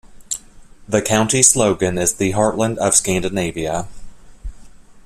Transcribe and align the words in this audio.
The 0.87 0.99
county 1.03 1.43
slogan 1.43 1.99
is 1.99 2.15
"The 2.15 2.31
heartland 2.33 2.77
of 2.79 2.95
Scandinavia". 2.95 3.87